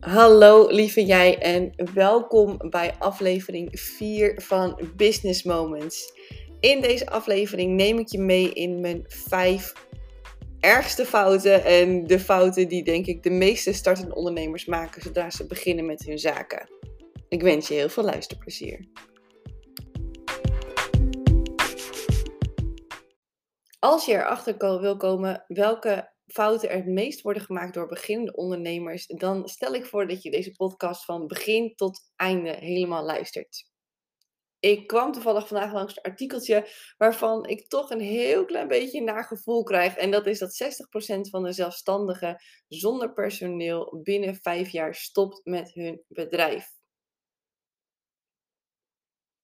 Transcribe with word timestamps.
Hallo 0.00 0.66
lieve 0.66 1.04
jij 1.04 1.38
en 1.38 1.72
welkom 1.94 2.56
bij 2.70 2.94
aflevering 2.98 3.80
4 3.80 4.40
van 4.42 4.80
Business 4.96 5.42
Moments. 5.42 6.12
In 6.60 6.80
deze 6.80 7.10
aflevering 7.10 7.74
neem 7.74 7.98
ik 7.98 8.08
je 8.08 8.18
mee 8.18 8.52
in 8.52 8.80
mijn 8.80 9.04
5 9.06 9.72
ergste 10.60 11.04
fouten 11.04 11.64
en 11.64 12.06
de 12.06 12.20
fouten 12.20 12.68
die 12.68 12.84
denk 12.84 13.06
ik 13.06 13.22
de 13.22 13.30
meeste 13.30 13.72
startende 13.72 14.14
ondernemers 14.14 14.64
maken 14.64 15.02
zodra 15.02 15.30
ze 15.30 15.46
beginnen 15.46 15.86
met 15.86 16.04
hun 16.04 16.18
zaken. 16.18 16.68
Ik 17.28 17.42
wens 17.42 17.68
je 17.68 17.74
heel 17.74 17.88
veel 17.88 18.04
luisterplezier. 18.04 18.88
Als 23.78 24.06
je 24.06 24.12
erachter 24.12 24.80
wil 24.80 24.96
komen 24.96 25.44
welke 25.46 26.16
fouten 26.28 26.70
er 26.70 26.76
het 26.76 26.86
meest 26.86 27.20
worden 27.20 27.42
gemaakt 27.42 27.74
door 27.74 27.86
beginnende 27.86 28.36
ondernemers, 28.36 29.06
dan 29.06 29.48
stel 29.48 29.74
ik 29.74 29.86
voor 29.86 30.08
dat 30.08 30.22
je 30.22 30.30
deze 30.30 30.52
podcast 30.52 31.04
van 31.04 31.26
begin 31.26 31.74
tot 31.74 32.00
einde 32.16 32.50
helemaal 32.50 33.04
luistert. 33.04 33.66
Ik 34.60 34.86
kwam 34.86 35.12
toevallig 35.12 35.48
vandaag 35.48 35.72
langs 35.72 35.96
een 35.96 36.02
artikeltje 36.02 36.68
waarvan 36.96 37.46
ik 37.46 37.68
toch 37.68 37.90
een 37.90 38.00
heel 38.00 38.44
klein 38.44 38.68
beetje 38.68 39.02
naar 39.02 39.24
gevoel 39.24 39.62
krijg. 39.62 39.96
En 39.96 40.10
dat 40.10 40.26
is 40.26 40.38
dat 40.38 40.62
60% 41.16 41.20
van 41.20 41.42
de 41.42 41.52
zelfstandigen 41.52 42.42
zonder 42.68 43.12
personeel 43.12 44.00
binnen 44.02 44.34
vijf 44.34 44.68
jaar 44.70 44.94
stopt 44.94 45.40
met 45.44 45.72
hun 45.72 46.02
bedrijf. 46.08 46.77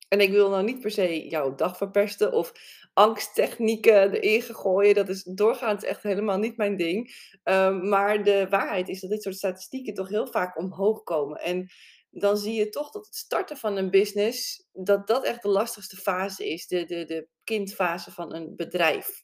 En 0.08 0.20
ik 0.20 0.30
wil 0.30 0.50
nou 0.50 0.64
niet 0.64 0.80
per 0.80 0.90
se 0.90 1.26
jouw 1.26 1.54
dag 1.54 1.76
verpesten 1.76 2.32
of 2.32 2.52
angsttechnieken 2.92 4.12
erin 4.12 4.42
gegooien. 4.42 4.94
Dat 4.94 5.08
is 5.08 5.22
doorgaans 5.22 5.84
echt 5.84 6.02
helemaal 6.02 6.38
niet 6.38 6.56
mijn 6.56 6.76
ding. 6.76 7.14
Ehm, 7.42 7.88
maar 7.88 8.24
de 8.24 8.46
waarheid 8.50 8.88
is 8.88 9.00
dat 9.00 9.10
dit 9.10 9.22
soort 9.22 9.36
statistieken 9.36 9.94
toch 9.94 10.08
heel 10.08 10.26
vaak 10.26 10.58
omhoog 10.58 11.02
komen. 11.02 11.40
En 11.40 11.68
dan 12.10 12.36
zie 12.36 12.54
je 12.54 12.68
toch 12.68 12.90
dat 12.90 13.06
het 13.06 13.14
starten 13.14 13.56
van 13.56 13.76
een 13.76 13.90
business, 13.90 14.68
dat 14.72 15.06
dat 15.06 15.24
echt 15.24 15.42
de 15.42 15.48
lastigste 15.48 15.96
fase 15.96 16.48
is. 16.48 16.66
De, 16.66 16.84
de, 16.84 17.04
de 17.04 17.28
kindfase 17.44 18.12
van 18.12 18.34
een 18.34 18.56
bedrijf. 18.56 19.23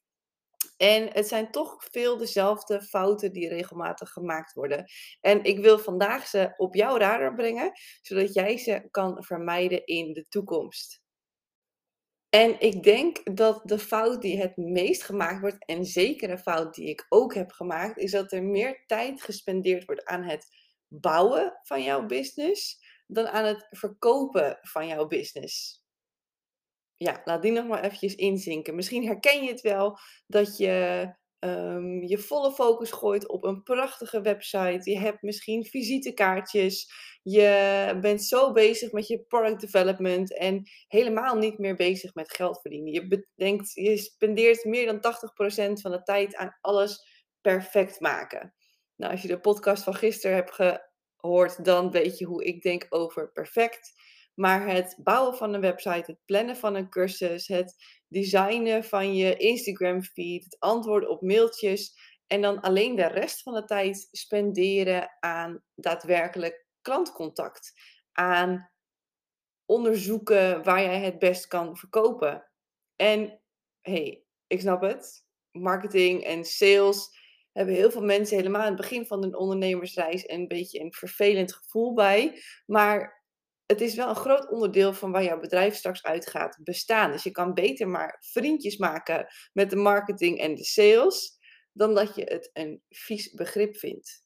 En 0.81 1.09
het 1.13 1.29
zijn 1.29 1.51
toch 1.51 1.77
veel 1.91 2.17
dezelfde 2.17 2.83
fouten 2.83 3.33
die 3.33 3.49
regelmatig 3.49 4.11
gemaakt 4.11 4.53
worden. 4.53 4.85
En 5.21 5.45
ik 5.45 5.59
wil 5.59 5.79
vandaag 5.79 6.27
ze 6.27 6.55
op 6.57 6.75
jouw 6.75 6.97
radar 6.97 7.35
brengen, 7.35 7.73
zodat 8.03 8.35
jij 8.35 8.57
ze 8.57 8.89
kan 8.91 9.25
vermijden 9.25 9.87
in 9.87 10.13
de 10.13 10.27
toekomst. 10.29 11.03
En 12.29 12.61
ik 12.61 12.83
denk 12.83 13.37
dat 13.37 13.61
de 13.65 13.79
fout 13.79 14.23
die 14.23 14.41
het 14.41 14.57
meest 14.57 15.03
gemaakt 15.03 15.41
wordt, 15.41 15.65
en 15.67 15.85
zeker 15.85 16.31
een 16.31 16.39
fout 16.39 16.75
die 16.75 16.89
ik 16.89 17.07
ook 17.09 17.35
heb 17.35 17.51
gemaakt, 17.51 17.99
is 17.99 18.11
dat 18.11 18.33
er 18.33 18.43
meer 18.43 18.85
tijd 18.87 19.23
gespendeerd 19.23 19.85
wordt 19.85 20.05
aan 20.05 20.23
het 20.23 20.47
bouwen 20.89 21.59
van 21.63 21.83
jouw 21.83 22.07
business 22.07 22.85
dan 23.07 23.27
aan 23.27 23.45
het 23.45 23.67
verkopen 23.71 24.59
van 24.61 24.87
jouw 24.87 25.07
business 25.07 25.80
ja, 27.03 27.21
laat 27.25 27.43
die 27.43 27.53
nog 27.53 27.67
maar 27.67 27.85
eventjes 27.85 28.15
inzinken. 28.15 28.75
Misschien 28.75 29.07
herken 29.07 29.43
je 29.43 29.51
het 29.51 29.61
wel 29.61 29.99
dat 30.27 30.57
je 30.57 31.07
um, 31.39 32.03
je 32.03 32.19
volle 32.19 32.53
focus 32.53 32.91
gooit 32.91 33.29
op 33.29 33.45
een 33.45 33.63
prachtige 33.63 34.21
website. 34.21 34.91
Je 34.91 34.99
hebt 34.99 35.23
misschien 35.23 35.65
visitekaartjes. 35.65 36.93
Je 37.23 37.99
bent 38.01 38.25
zo 38.25 38.53
bezig 38.53 38.93
met 38.93 39.07
je 39.07 39.25
product 39.29 39.61
development 39.61 40.37
en 40.37 40.63
helemaal 40.87 41.37
niet 41.37 41.59
meer 41.59 41.77
bezig 41.77 42.15
met 42.15 42.33
geld 42.33 42.61
verdienen. 42.61 42.93
Je, 42.93 43.07
bedenkt, 43.37 43.73
je 43.75 43.97
spendeert 43.97 44.65
meer 44.65 44.87
dan 44.87 45.15
80% 45.71 45.73
van 45.81 45.91
de 45.91 46.03
tijd 46.03 46.37
aan 46.37 46.59
alles 46.61 47.07
perfect 47.41 48.01
maken. 48.01 48.55
Nou, 48.97 49.13
als 49.13 49.23
je 49.23 49.29
de 49.29 49.41
podcast 49.41 49.83
van 49.83 49.95
gisteren 49.95 50.37
hebt 50.37 50.55
gehoord, 51.17 51.65
dan 51.65 51.91
weet 51.91 52.19
je 52.19 52.25
hoe 52.25 52.45
ik 52.45 52.63
denk 52.63 52.87
over 52.89 53.33
perfect. 53.33 53.93
Maar 54.35 54.69
het 54.69 54.99
bouwen 55.03 55.37
van 55.37 55.55
een 55.55 55.61
website, 55.61 56.11
het 56.11 56.25
plannen 56.25 56.57
van 56.57 56.75
een 56.75 56.91
cursus, 56.91 57.49
het 57.49 57.75
designen 58.09 58.85
van 58.85 59.15
je 59.15 59.37
Instagram 59.37 60.03
feed, 60.03 60.45
het 60.45 60.57
antwoorden 60.59 61.11
op 61.11 61.23
mailtjes 61.23 61.95
en 62.27 62.43
dan 62.43 62.61
alleen 62.61 62.97
de 62.97 63.07
rest 63.07 63.43
van 63.43 63.55
de 63.55 63.65
tijd 63.65 64.09
spenderen 64.11 65.17
aan 65.21 65.63
daadwerkelijk 65.75 66.67
klantcontact, 66.83 67.73
aan 68.13 68.71
onderzoeken 69.65 70.65
waar 70.65 70.83
jij 70.83 71.01
het 71.01 71.19
best 71.19 71.47
kan 71.47 71.77
verkopen. 71.77 72.51
En 72.97 73.41
hey, 73.81 74.25
ik 74.47 74.61
snap 74.61 74.83
het. 74.83 75.25
Marketing 75.51 76.25
en 76.25 76.45
sales 76.45 77.19
hebben 77.53 77.75
heel 77.75 77.91
veel 77.91 78.05
mensen 78.05 78.37
helemaal 78.37 78.61
aan 78.61 78.67
het 78.67 78.81
begin 78.81 79.07
van 79.07 79.23
hun 79.23 79.37
ondernemersreis 79.37 80.29
een 80.29 80.49
beetje 80.49 80.81
een 80.81 80.93
vervelend 80.93 81.53
gevoel 81.55 81.95
bij. 81.95 82.43
Maar 82.67 83.20
het 83.71 83.81
is 83.81 83.95
wel 83.95 84.09
een 84.09 84.17
groot 84.17 84.51
onderdeel 84.51 84.93
van 84.93 85.13
waar 85.13 85.25
jouw 85.25 85.41
bedrijf 85.41 85.75
straks 85.75 86.03
uit 86.03 86.27
gaat 86.27 86.59
bestaan. 86.63 87.13
Dus 87.13 87.23
je 87.23 87.31
kan 87.31 87.55
beter 87.55 87.89
maar 87.89 88.17
vriendjes 88.21 88.77
maken 88.77 89.27
met 89.53 89.71
de 89.71 89.77
marketing 89.77 90.39
en 90.39 90.55
de 90.55 90.65
sales, 90.65 91.39
dan 91.73 91.95
dat 91.95 92.15
je 92.15 92.23
het 92.23 92.51
een 92.53 92.83
vies 92.89 93.35
begrip 93.35 93.77
vindt. 93.77 94.25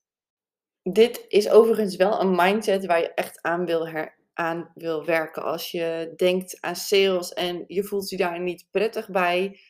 Dit 0.83 1.25
is 1.29 1.51
overigens 1.51 1.97
wel 1.97 2.21
een 2.21 2.35
mindset 2.35 2.87
waar 2.87 3.01
je 3.01 3.15
echt 3.15 3.43
aan 3.43 3.67
wil, 3.67 3.89
aan 4.33 4.71
wil 4.75 5.05
werken. 5.05 5.43
Als 5.43 5.71
je 5.71 6.13
denkt 6.17 6.61
aan 6.61 6.77
sales 6.77 7.33
en 7.33 7.65
je 7.67 7.85
voelt 7.85 8.09
je 8.09 8.17
daar 8.17 8.41
niet 8.41 8.67
prettig 8.71 9.09
bij. 9.11 9.61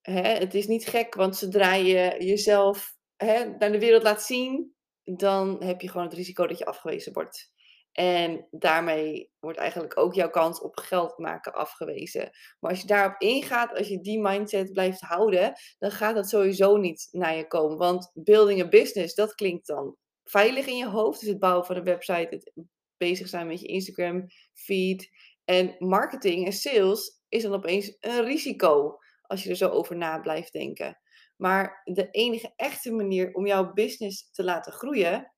Hè, 0.00 0.22
het 0.22 0.54
is 0.54 0.66
niet 0.66 0.86
gek, 0.86 1.14
want 1.14 1.36
zodra 1.36 1.74
je 1.74 2.14
jezelf 2.18 2.96
hè, 3.16 3.44
naar 3.58 3.72
de 3.72 3.78
wereld 3.78 4.02
laat 4.02 4.22
zien, 4.22 4.74
dan 5.04 5.62
heb 5.62 5.80
je 5.80 5.88
gewoon 5.88 6.06
het 6.06 6.16
risico 6.16 6.46
dat 6.46 6.58
je 6.58 6.64
afgewezen 6.66 7.12
wordt. 7.12 7.56
En 7.92 8.46
daarmee 8.50 9.30
wordt 9.38 9.58
eigenlijk 9.58 9.98
ook 9.98 10.14
jouw 10.14 10.30
kans 10.30 10.60
op 10.60 10.76
geld 10.76 11.18
maken 11.18 11.54
afgewezen. 11.54 12.30
Maar 12.60 12.70
als 12.70 12.80
je 12.80 12.86
daarop 12.86 13.20
ingaat, 13.20 13.78
als 13.78 13.88
je 13.88 14.00
die 14.00 14.20
mindset 14.20 14.72
blijft 14.72 15.00
houden, 15.00 15.52
dan 15.78 15.90
gaat 15.90 16.14
dat 16.14 16.28
sowieso 16.28 16.76
niet 16.76 17.08
naar 17.10 17.36
je 17.36 17.46
komen. 17.46 17.78
Want 17.78 18.10
building 18.14 18.62
a 18.62 18.68
business, 18.68 19.14
dat 19.14 19.34
klinkt 19.34 19.66
dan 19.66 19.96
veilig 20.24 20.66
in 20.66 20.76
je 20.76 20.88
hoofd. 20.88 21.20
Dus 21.20 21.28
het 21.28 21.38
bouwen 21.38 21.66
van 21.66 21.76
een 21.76 21.84
website, 21.84 22.26
het 22.30 22.52
bezig 22.96 23.28
zijn 23.28 23.46
met 23.46 23.60
je 23.60 23.66
Instagram 23.66 24.26
feed. 24.54 25.10
En 25.44 25.74
marketing 25.78 26.46
en 26.46 26.52
sales 26.52 27.22
is 27.28 27.42
dan 27.42 27.54
opeens 27.54 27.96
een 28.00 28.24
risico 28.24 28.98
als 29.22 29.42
je 29.42 29.50
er 29.50 29.56
zo 29.56 29.68
over 29.68 29.96
na 29.96 30.18
blijft 30.18 30.52
denken. 30.52 30.98
Maar 31.36 31.80
de 31.84 32.10
enige 32.10 32.52
echte 32.56 32.92
manier 32.92 33.34
om 33.34 33.46
jouw 33.46 33.72
business 33.72 34.30
te 34.32 34.44
laten 34.44 34.72
groeien, 34.72 35.32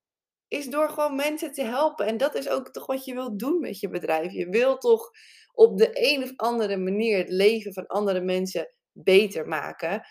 is 0.50 0.66
door 0.66 0.88
gewoon 0.88 1.16
mensen 1.16 1.52
te 1.52 1.62
helpen. 1.62 2.06
En 2.06 2.16
dat 2.16 2.34
is 2.34 2.48
ook 2.48 2.70
toch 2.70 2.86
wat 2.86 3.04
je 3.04 3.14
wilt 3.14 3.38
doen 3.38 3.60
met 3.60 3.80
je 3.80 3.88
bedrijf. 3.88 4.32
Je 4.32 4.48
wilt 4.48 4.80
toch 4.80 5.10
op 5.52 5.78
de 5.78 5.90
een 5.92 6.22
of 6.22 6.32
andere 6.36 6.76
manier 6.76 7.18
het 7.18 7.28
leven 7.28 7.72
van 7.72 7.86
andere 7.86 8.20
mensen 8.20 8.74
beter 8.92 9.48
maken. 9.48 10.02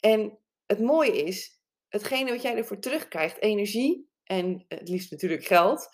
En 0.00 0.38
het 0.66 0.80
mooie 0.80 1.22
is, 1.24 1.60
hetgene 1.88 2.30
wat 2.30 2.42
jij 2.42 2.56
ervoor 2.56 2.78
terugkrijgt, 2.78 3.40
energie 3.40 4.08
en 4.24 4.64
het 4.68 4.88
liefst 4.88 5.10
natuurlijk 5.10 5.44
geld, 5.44 5.88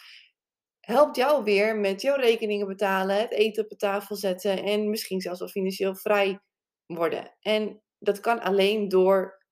helpt 0.80 1.16
jou 1.16 1.44
weer 1.44 1.76
met 1.76 2.02
jouw 2.02 2.16
rekeningen 2.16 2.66
betalen, 2.66 3.16
het 3.16 3.32
eten 3.32 3.62
op 3.62 3.68
de 3.68 3.76
tafel 3.76 4.16
zetten 4.16 4.62
en 4.62 4.90
misschien 4.90 5.20
zelfs 5.20 5.38
wel 5.38 5.48
financieel 5.48 5.96
vrij 5.96 6.40
worden. 6.86 7.36
En 7.40 7.82
dat 7.98 8.20
kan 8.20 8.40
alleen 8.40 8.88
door 8.88 9.44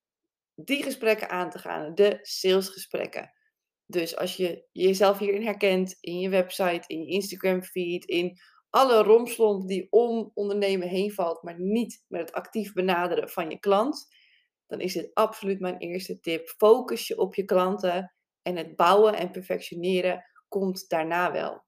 die 0.54 0.82
gesprekken 0.82 1.30
aan 1.30 1.50
te 1.50 1.58
gaan, 1.58 1.94
de 1.94 2.18
salesgesprekken. 2.22 3.32
Dus 3.90 4.16
als 4.16 4.36
je 4.36 4.64
jezelf 4.72 5.18
hierin 5.18 5.42
herkent, 5.42 5.96
in 6.00 6.18
je 6.18 6.28
website, 6.28 6.84
in 6.86 7.04
je 7.04 7.06
Instagram 7.06 7.62
feed, 7.62 8.04
in 8.04 8.38
alle 8.70 9.02
romslomp 9.02 9.68
die 9.68 9.86
om 9.90 10.30
ondernemen 10.34 10.88
heen 10.88 11.12
valt, 11.12 11.42
maar 11.42 11.60
niet 11.60 12.04
met 12.08 12.20
het 12.20 12.32
actief 12.32 12.72
benaderen 12.72 13.28
van 13.28 13.50
je 13.50 13.58
klant, 13.58 14.06
dan 14.66 14.80
is 14.80 14.92
dit 14.92 15.10
absoluut 15.14 15.60
mijn 15.60 15.78
eerste 15.78 16.20
tip. 16.20 16.48
Focus 16.48 17.06
je 17.06 17.18
op 17.18 17.34
je 17.34 17.44
klanten 17.44 18.14
en 18.42 18.56
het 18.56 18.76
bouwen 18.76 19.14
en 19.14 19.30
perfectioneren 19.30 20.24
komt 20.48 20.88
daarna 20.88 21.32
wel. 21.32 21.64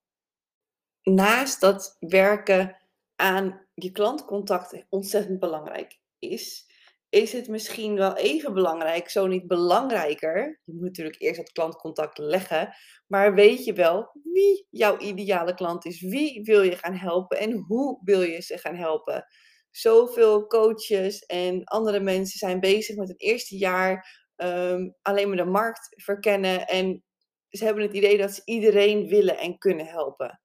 Naast 1.02 1.60
dat 1.60 1.96
werken 1.98 2.76
aan 3.16 3.66
je 3.74 3.90
klantcontact 3.90 4.86
ontzettend 4.88 5.40
belangrijk 5.40 6.00
is, 6.18 6.69
is 7.10 7.32
het 7.32 7.48
misschien 7.48 7.94
wel 7.94 8.16
even 8.16 8.54
belangrijk, 8.54 9.08
zo 9.08 9.26
niet 9.26 9.46
belangrijker. 9.46 10.60
Je 10.64 10.72
moet 10.72 10.82
natuurlijk 10.82 11.20
eerst 11.20 11.40
het 11.40 11.52
klantcontact 11.52 12.18
leggen, 12.18 12.74
maar 13.06 13.34
weet 13.34 13.64
je 13.64 13.72
wel 13.72 14.10
wie 14.22 14.66
jouw 14.70 14.98
ideale 14.98 15.54
klant 15.54 15.84
is? 15.84 16.00
Wie 16.00 16.42
wil 16.42 16.62
je 16.62 16.76
gaan 16.76 16.94
helpen 16.94 17.38
en 17.38 17.52
hoe 17.52 18.00
wil 18.04 18.22
je 18.22 18.40
ze 18.40 18.58
gaan 18.58 18.76
helpen? 18.76 19.24
Zoveel 19.70 20.46
coaches 20.46 21.24
en 21.24 21.64
andere 21.64 22.00
mensen 22.00 22.38
zijn 22.38 22.60
bezig 22.60 22.96
met 22.96 23.08
het 23.08 23.20
eerste 23.20 23.56
jaar 23.56 24.22
um, 24.36 24.94
alleen 25.02 25.28
maar 25.28 25.36
de 25.36 25.44
markt 25.44 26.02
verkennen 26.02 26.66
en 26.66 27.04
ze 27.48 27.64
hebben 27.64 27.82
het 27.82 27.94
idee 27.94 28.18
dat 28.18 28.32
ze 28.32 28.42
iedereen 28.44 29.08
willen 29.08 29.38
en 29.38 29.58
kunnen 29.58 29.86
helpen. 29.86 30.40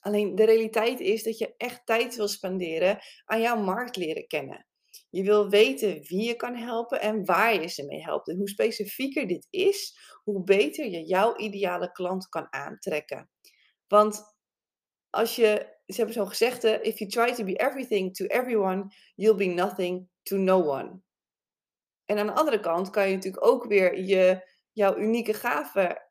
Alleen 0.00 0.34
de 0.34 0.44
realiteit 0.44 1.00
is 1.00 1.22
dat 1.22 1.38
je 1.38 1.54
echt 1.56 1.86
tijd 1.86 2.16
wil 2.16 2.28
spenderen 2.28 2.98
aan 3.24 3.40
jouw 3.40 3.62
markt 3.62 3.96
leren 3.96 4.26
kennen 4.26 4.66
Je 5.12 5.22
wil 5.22 5.48
weten 5.48 6.02
wie 6.02 6.22
je 6.22 6.34
kan 6.34 6.54
helpen 6.54 7.00
en 7.00 7.24
waar 7.24 7.60
je 7.60 7.68
ze 7.68 7.84
mee 7.84 8.02
helpt. 8.02 8.28
En 8.28 8.36
hoe 8.36 8.48
specifieker 8.48 9.26
dit 9.26 9.46
is, 9.50 9.98
hoe 10.24 10.44
beter 10.44 10.90
je 10.90 11.06
jouw 11.06 11.36
ideale 11.36 11.92
klant 11.92 12.28
kan 12.28 12.52
aantrekken. 12.52 13.30
Want 13.88 14.22
als 15.10 15.36
je, 15.36 15.76
ze 15.86 15.96
hebben 15.96 16.14
zo'n 16.14 16.28
gezegde, 16.28 16.80
if 16.82 16.98
you 16.98 17.10
try 17.10 17.34
to 17.34 17.44
be 17.44 17.56
everything 17.56 18.14
to 18.14 18.24
everyone, 18.24 18.94
you'll 19.14 19.36
be 19.36 19.44
nothing 19.44 20.08
to 20.22 20.36
no 20.36 20.62
one. 20.62 21.00
En 22.04 22.18
aan 22.18 22.26
de 22.26 22.34
andere 22.34 22.60
kant 22.60 22.90
kan 22.90 23.08
je 23.08 23.14
natuurlijk 23.14 23.46
ook 23.46 23.64
weer 23.64 23.98
je, 23.98 24.50
jouw 24.72 24.96
unieke 24.96 25.34
gaven 25.34 26.02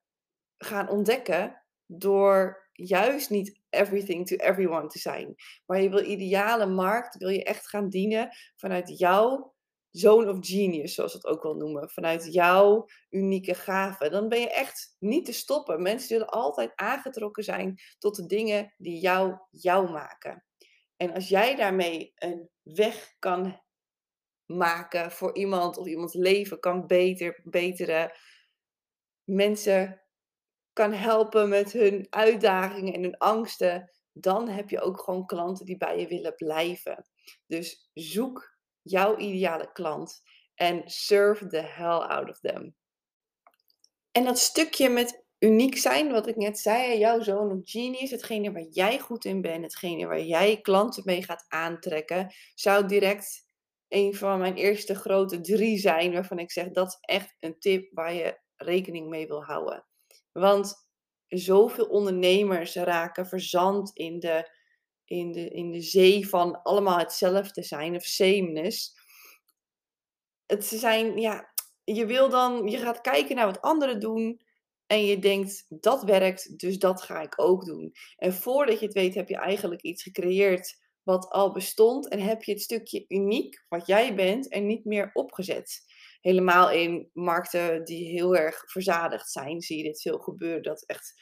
gaan 0.57 0.89
ontdekken 0.89 1.63
door 1.85 2.69
juist 2.73 3.29
niet 3.29 3.60
everything 3.71 4.27
to 4.27 4.35
everyone 4.35 4.87
te 4.87 4.99
zijn. 4.99 5.35
Maar 5.65 5.81
je 5.81 5.89
wil 5.89 6.03
ideale 6.03 6.65
markt, 6.65 7.17
wil 7.17 7.29
je 7.29 7.43
echt 7.43 7.69
gaan 7.69 7.89
dienen 7.89 8.29
vanuit 8.55 8.97
jouw 8.97 9.53
zone 9.91 10.31
of 10.31 10.37
genius, 10.39 10.93
zoals 10.93 11.11
we 11.13 11.17
het 11.17 11.27
ook 11.27 11.43
wel 11.43 11.55
noemen. 11.55 11.89
Vanuit 11.89 12.33
jouw 12.33 12.87
unieke 13.09 13.53
gaven. 13.53 14.11
Dan 14.11 14.29
ben 14.29 14.39
je 14.39 14.49
echt 14.49 14.95
niet 14.99 15.25
te 15.25 15.33
stoppen. 15.33 15.81
Mensen 15.81 16.07
zullen 16.07 16.29
altijd 16.29 16.71
aangetrokken 16.75 17.43
zijn 17.43 17.79
tot 17.97 18.15
de 18.15 18.25
dingen 18.25 18.73
die 18.77 18.99
jou 18.99 19.37
jou 19.49 19.91
maken. 19.91 20.45
En 20.97 21.13
als 21.13 21.29
jij 21.29 21.55
daarmee 21.55 22.11
een 22.15 22.49
weg 22.61 23.15
kan 23.19 23.61
maken 24.45 25.11
voor 25.11 25.35
iemand 25.35 25.77
of 25.77 25.87
iemands 25.87 26.13
leven 26.13 26.59
kan 26.59 26.87
beter, 26.87 27.41
beteren, 27.43 28.11
mensen 29.23 30.00
kan 30.73 30.93
helpen 30.93 31.49
met 31.49 31.71
hun 31.71 32.07
uitdagingen 32.09 32.93
en 32.93 33.03
hun 33.03 33.17
angsten, 33.17 33.91
dan 34.11 34.47
heb 34.47 34.69
je 34.69 34.81
ook 34.81 34.99
gewoon 34.99 35.25
klanten 35.25 35.65
die 35.65 35.77
bij 35.77 35.99
je 35.99 36.07
willen 36.07 36.35
blijven. 36.35 37.09
Dus 37.47 37.89
zoek 37.93 38.57
jouw 38.81 39.17
ideale 39.17 39.71
klant 39.71 40.21
en 40.55 40.81
serve 40.85 41.47
the 41.47 41.61
hell 41.61 41.99
out 41.99 42.29
of 42.29 42.39
them. 42.39 42.75
En 44.11 44.23
dat 44.23 44.39
stukje 44.39 44.89
met 44.89 45.25
uniek 45.39 45.77
zijn, 45.77 46.11
wat 46.11 46.27
ik 46.27 46.35
net 46.35 46.59
zei, 46.59 46.97
jouw 46.97 47.21
zoon 47.21 47.51
of 47.51 47.59
genius, 47.63 48.11
hetgene 48.11 48.51
waar 48.51 48.67
jij 48.69 48.99
goed 48.99 49.25
in 49.25 49.41
bent, 49.41 49.63
hetgene 49.63 50.05
waar 50.05 50.21
jij 50.21 50.61
klanten 50.61 51.03
mee 51.05 51.23
gaat 51.23 51.45
aantrekken, 51.47 52.33
zou 52.55 52.87
direct 52.87 53.49
een 53.87 54.15
van 54.15 54.39
mijn 54.39 54.55
eerste 54.55 54.95
grote 54.95 55.41
drie 55.41 55.77
zijn, 55.77 56.11
waarvan 56.13 56.39
ik 56.39 56.51
zeg 56.51 56.69
dat 56.69 56.87
is 56.87 56.97
echt 57.01 57.35
een 57.39 57.59
tip 57.59 57.89
waar 57.93 58.13
je 58.13 58.39
rekening 58.55 59.09
mee 59.09 59.27
wil 59.27 59.43
houden. 59.43 59.85
Want 60.31 60.89
zoveel 61.27 61.85
ondernemers 61.85 62.75
raken 62.75 63.27
verzand 63.27 63.91
in 63.93 64.19
de, 64.19 64.49
in 65.05 65.31
de, 65.31 65.49
in 65.49 65.71
de 65.71 65.81
zee 65.81 66.27
van 66.27 66.61
allemaal 66.61 66.97
hetzelfde 66.97 67.63
zijn 67.63 67.95
of 67.95 68.03
sameness. 68.03 68.99
Het 70.45 70.65
zijn, 70.65 71.17
ja, 71.17 71.53
je 71.83 72.05
wil 72.05 72.29
dan, 72.29 72.67
je 72.67 72.77
gaat 72.77 73.01
kijken 73.01 73.35
naar 73.35 73.45
wat 73.45 73.61
anderen 73.61 73.99
doen 73.99 74.41
en 74.87 75.05
je 75.05 75.19
denkt, 75.19 75.65
dat 75.67 76.03
werkt, 76.03 76.59
dus 76.59 76.79
dat 76.79 77.01
ga 77.01 77.21
ik 77.21 77.41
ook 77.41 77.65
doen. 77.65 77.91
En 78.15 78.33
voordat 78.33 78.79
je 78.79 78.85
het 78.85 78.93
weet 78.93 79.15
heb 79.15 79.29
je 79.29 79.37
eigenlijk 79.37 79.81
iets 79.81 80.03
gecreëerd 80.03 80.79
wat 81.03 81.29
al 81.29 81.51
bestond 81.51 82.07
en 82.07 82.19
heb 82.19 82.43
je 82.43 82.51
het 82.51 82.61
stukje 82.61 83.05
uniek, 83.07 83.65
wat 83.69 83.87
jij 83.87 84.15
bent, 84.15 84.53
er 84.53 84.61
niet 84.61 84.85
meer 84.85 85.09
opgezet 85.13 85.83
helemaal 86.21 86.71
in 86.71 87.09
markten 87.13 87.83
die 87.83 88.07
heel 88.07 88.35
erg 88.35 88.63
verzadigd 88.71 89.31
zijn, 89.31 89.61
zie 89.61 89.77
je 89.77 89.83
dit 89.83 90.01
veel 90.01 90.17
gebeuren. 90.17 90.63
Dat 90.63 90.85
echt 90.85 91.21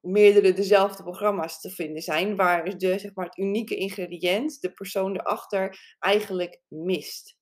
meerdere 0.00 0.52
dezelfde 0.52 1.02
programma's 1.02 1.60
te 1.60 1.70
vinden 1.70 2.02
zijn, 2.02 2.36
waar 2.36 2.78
de, 2.78 2.98
zeg 2.98 3.14
maar, 3.14 3.26
het 3.26 3.38
unieke 3.38 3.76
ingrediënt, 3.76 4.60
de 4.60 4.72
persoon 4.72 5.16
erachter, 5.16 5.96
eigenlijk 5.98 6.60
mist. 6.68 7.38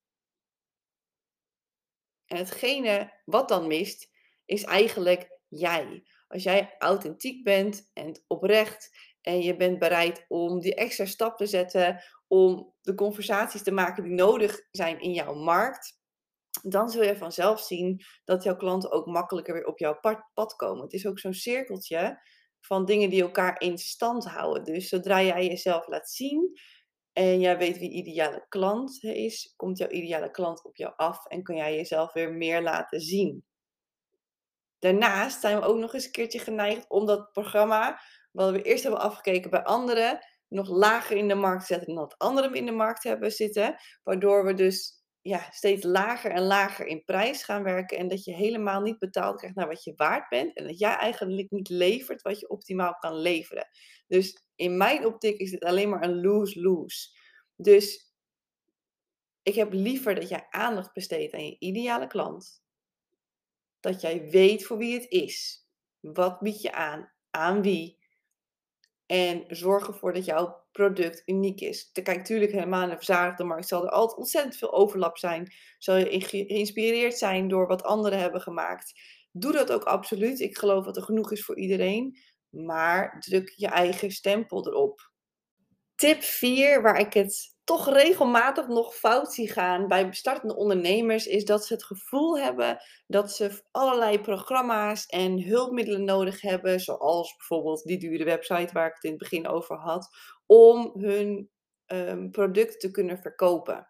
En 2.26 2.36
hetgene 2.36 3.20
wat 3.24 3.48
dan 3.48 3.66
mist, 3.66 4.10
is 4.44 4.64
eigenlijk 4.64 5.38
jij. 5.48 6.02
Als 6.28 6.42
jij 6.42 6.74
authentiek 6.78 7.44
bent 7.44 7.90
en 7.92 8.22
oprecht 8.26 8.90
en 9.20 9.40
je 9.40 9.56
bent 9.56 9.78
bereid 9.78 10.24
om 10.28 10.60
die 10.60 10.74
extra 10.74 11.04
stap 11.04 11.36
te 11.36 11.46
zetten, 11.46 12.02
om 12.26 12.74
de 12.80 12.94
conversaties 12.94 13.62
te 13.62 13.72
maken 13.72 14.04
die 14.04 14.12
nodig 14.12 14.68
zijn 14.70 15.00
in 15.00 15.12
jouw 15.12 15.34
markt, 15.34 16.02
dan 16.66 16.90
zul 16.90 17.02
je 17.02 17.16
vanzelf 17.16 17.60
zien 17.60 18.04
dat 18.24 18.42
jouw 18.42 18.56
klanten 18.56 18.90
ook 18.90 19.06
makkelijker 19.06 19.54
weer 19.54 19.66
op 19.66 19.78
jouw 19.78 19.98
pad 20.34 20.56
komen. 20.56 20.82
Het 20.82 20.92
is 20.92 21.06
ook 21.06 21.18
zo'n 21.18 21.34
cirkeltje 21.34 22.20
van 22.60 22.84
dingen 22.84 23.10
die 23.10 23.22
elkaar 23.22 23.60
in 23.60 23.78
stand 23.78 24.24
houden. 24.24 24.64
Dus 24.64 24.88
zodra 24.88 25.22
jij 25.22 25.46
jezelf 25.46 25.86
laat 25.86 26.10
zien 26.10 26.58
en 27.12 27.40
jij 27.40 27.58
weet 27.58 27.78
wie 27.78 27.90
ideale 27.90 28.46
klant 28.48 29.02
is, 29.02 29.52
komt 29.56 29.78
jouw 29.78 29.88
ideale 29.88 30.30
klant 30.30 30.64
op 30.64 30.76
jou 30.76 30.92
af 30.96 31.26
en 31.26 31.42
kan 31.42 31.56
jij 31.56 31.76
jezelf 31.76 32.12
weer 32.12 32.32
meer 32.32 32.62
laten 32.62 33.00
zien. 33.00 33.44
Daarnaast 34.78 35.40
zijn 35.40 35.60
we 35.60 35.66
ook 35.66 35.78
nog 35.78 35.94
eens 35.94 36.04
een 36.04 36.10
keertje 36.10 36.38
geneigd 36.38 36.88
om 36.88 37.06
dat 37.06 37.32
programma, 37.32 38.00
wat 38.32 38.50
we 38.50 38.62
eerst 38.62 38.82
hebben 38.82 39.00
afgekeken 39.00 39.50
bij 39.50 39.62
anderen, 39.62 40.18
nog 40.48 40.68
lager 40.68 41.16
in 41.16 41.28
de 41.28 41.34
markt 41.34 41.60
te 41.60 41.66
zetten 41.66 41.94
dan 41.94 41.96
dat 41.96 42.18
anderen 42.18 42.54
in 42.54 42.66
de 42.66 42.72
markt 42.72 43.02
hebben 43.02 43.30
zitten. 43.30 43.76
Waardoor 44.02 44.44
we 44.44 44.54
dus 44.54 45.03
ja, 45.24 45.50
steeds 45.50 45.84
lager 45.84 46.30
en 46.30 46.42
lager 46.42 46.86
in 46.86 47.04
prijs 47.04 47.44
gaan 47.44 47.62
werken. 47.62 47.98
En 47.98 48.08
dat 48.08 48.24
je 48.24 48.34
helemaal 48.34 48.80
niet 48.80 48.98
betaald 48.98 49.36
krijgt 49.36 49.56
naar 49.56 49.68
wat 49.68 49.84
je 49.84 49.92
waard 49.96 50.28
bent. 50.28 50.56
En 50.56 50.66
dat 50.66 50.78
jij 50.78 50.96
eigenlijk 50.96 51.50
niet 51.50 51.68
levert 51.68 52.22
wat 52.22 52.40
je 52.40 52.48
optimaal 52.48 52.94
kan 52.94 53.14
leveren. 53.14 53.68
Dus 54.06 54.44
in 54.54 54.76
mijn 54.76 55.06
optiek 55.06 55.38
is 55.38 55.50
dit 55.50 55.64
alleen 55.64 55.88
maar 55.88 56.02
een 56.02 56.20
lose-lose. 56.20 57.08
Dus 57.56 58.12
ik 59.42 59.54
heb 59.54 59.72
liever 59.72 60.14
dat 60.14 60.28
jij 60.28 60.46
aandacht 60.50 60.92
besteedt 60.92 61.34
aan 61.34 61.46
je 61.46 61.58
ideale 61.58 62.06
klant. 62.06 62.62
Dat 63.80 64.00
jij 64.00 64.30
weet 64.30 64.64
voor 64.64 64.78
wie 64.78 64.94
het 64.94 65.10
is. 65.10 65.66
Wat 66.00 66.40
bied 66.40 66.62
je 66.62 66.72
aan? 66.72 67.12
Aan 67.30 67.62
wie? 67.62 67.98
En 69.06 69.44
zorg 69.48 69.86
ervoor 69.86 70.12
dat 70.12 70.24
jouw 70.24 70.63
product 70.74 71.22
uniek 71.26 71.60
is. 71.60 71.90
Kijk, 71.92 72.16
natuurlijk 72.16 72.52
helemaal 72.52 72.82
in 72.82 72.88
de 72.88 72.96
verzadigde 72.96 73.44
markt 73.44 73.68
zal 73.68 73.84
er 73.84 73.90
altijd 73.90 74.18
ontzettend 74.18 74.56
veel 74.56 74.72
overlap 74.72 75.18
zijn. 75.18 75.52
Zal 75.78 75.96
je 75.96 76.20
geïnspireerd 76.20 77.18
zijn 77.18 77.48
door 77.48 77.66
wat 77.66 77.82
anderen 77.82 78.18
hebben 78.18 78.40
gemaakt. 78.40 78.92
Doe 79.32 79.52
dat 79.52 79.72
ook 79.72 79.84
absoluut. 79.84 80.40
Ik 80.40 80.58
geloof 80.58 80.84
dat 80.84 80.96
er 80.96 81.02
genoeg 81.02 81.32
is 81.32 81.44
voor 81.44 81.58
iedereen. 81.58 82.18
Maar 82.50 83.20
druk 83.20 83.52
je 83.56 83.66
eigen 83.66 84.10
stempel 84.10 84.66
erop. 84.66 85.12
Tip 85.94 86.22
4, 86.22 86.82
waar 86.82 86.98
ik 86.98 87.12
het 87.12 87.54
toch 87.64 87.92
regelmatig 87.92 88.68
nog 88.68 88.94
fout 88.94 89.32
zie 89.32 89.52
gaan 89.52 89.88
bij 89.88 90.12
startende 90.12 90.56
ondernemers, 90.56 91.26
is 91.26 91.44
dat 91.44 91.66
ze 91.66 91.72
het 91.74 91.84
gevoel 91.84 92.38
hebben 92.38 92.78
dat 93.06 93.32
ze 93.32 93.62
allerlei 93.70 94.20
programma's 94.20 95.06
en 95.06 95.42
hulpmiddelen 95.42 96.04
nodig 96.04 96.40
hebben, 96.40 96.80
zoals 96.80 97.36
bijvoorbeeld 97.36 97.82
die 97.82 97.98
dure 97.98 98.24
website 98.24 98.72
waar 98.72 98.86
ik 98.86 98.94
het 98.94 99.04
in 99.04 99.10
het 99.10 99.18
begin 99.18 99.48
over 99.48 99.76
had, 99.76 100.16
om 100.46 100.92
hun 100.94 101.50
um, 101.86 102.30
product 102.30 102.80
te 102.80 102.90
kunnen 102.90 103.18
verkopen. 103.18 103.88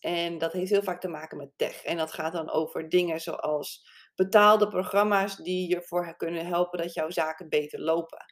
En 0.00 0.38
dat 0.38 0.52
heeft 0.52 0.70
heel 0.70 0.82
vaak 0.82 1.00
te 1.00 1.08
maken 1.08 1.38
met 1.38 1.52
tech. 1.56 1.84
En 1.84 1.96
dat 1.96 2.12
gaat 2.12 2.32
dan 2.32 2.50
over 2.50 2.88
dingen 2.88 3.20
zoals 3.20 3.88
betaalde 4.14 4.68
programma's 4.68 5.36
die 5.36 5.68
je 5.68 5.76
ervoor 5.76 6.16
kunnen 6.16 6.46
helpen 6.46 6.78
dat 6.78 6.94
jouw 6.94 7.10
zaken 7.10 7.48
beter 7.48 7.80
lopen. 7.80 8.24